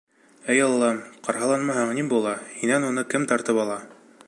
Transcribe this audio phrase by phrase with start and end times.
[0.53, 3.79] Эй, Аллам, ҡарһаланмаһаң ни була, һинән уны кем тартып ала?